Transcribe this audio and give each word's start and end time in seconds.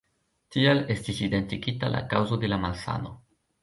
Tiel 0.55 0.81
estis 0.95 1.21
identigita 1.29 1.93
la 1.97 2.03
kaŭzo 2.15 2.43
de 2.47 2.53
la 2.55 2.63
malsano. 2.67 3.19